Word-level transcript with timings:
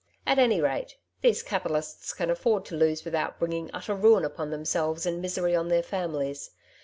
At 0.25 0.39
any 0.39 0.59
rate, 0.59 0.97
these 1.21 1.43
capi 1.43 1.69
talists 1.69 2.11
can 2.17 2.31
afford 2.31 2.65
to 2.65 2.75
lose 2.75 3.05
without 3.05 3.37
bringing 3.37 3.69
utter 3.71 3.93
ruin 3.93 4.25
upon 4.25 4.49
themselves 4.49 5.05
and 5.05 5.21
misery 5.21 5.55
on 5.55 5.67
their 5.67 5.83
families. 5.83 6.49